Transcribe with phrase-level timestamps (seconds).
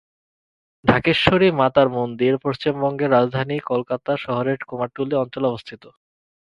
[0.85, 5.83] ঢাকেশ্বরী মাতার মন্দির পশ্চিমবঙ্গের রাজধানী কলকাতা শহরের কুমারটুলি অঞ্চলে অবস্থিত।